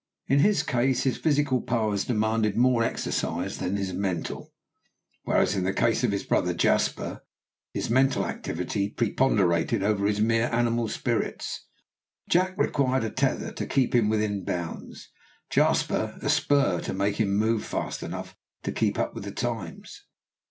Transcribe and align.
In 0.25 0.39
his 0.39 0.63
case 0.63 1.03
his 1.03 1.17
physical 1.19 1.61
powers 1.61 2.05
demanded 2.05 2.57
more 2.57 2.81
exercise 2.83 3.59
than 3.59 3.77
his 3.77 3.93
mental, 3.93 4.51
whereas 5.25 5.55
in 5.55 5.63
the 5.63 5.75
case 5.75 6.03
of 6.03 6.11
his 6.11 6.23
brother 6.23 6.55
Jasper 6.55 7.21
his 7.71 7.87
mental 7.87 8.25
activity 8.25 8.89
preponderated 8.89 9.83
over 9.83 10.07
his 10.07 10.19
mere 10.19 10.47
animal 10.51 10.87
spirits. 10.87 11.67
Jack 12.27 12.57
required 12.57 13.03
a 13.03 13.11
tether 13.11 13.51
to 13.51 13.67
keep 13.67 13.93
him 13.93 14.09
within 14.09 14.43
bounds, 14.43 15.11
Jasper 15.51 16.17
a 16.19 16.29
spur 16.29 16.81
to 16.81 16.95
make 16.95 17.17
him 17.17 17.35
move 17.37 17.63
fast 17.63 18.01
enough 18.01 18.35
to 18.63 18.71
keep 18.71 18.97
up 18.97 19.13
with 19.13 19.25
the 19.25 19.31
times. 19.31 20.05